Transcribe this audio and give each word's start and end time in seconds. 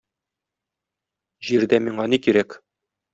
Җирдә 1.49 1.81
миңа 1.89 2.07
ни 2.15 2.19
кирәк? 2.29 2.57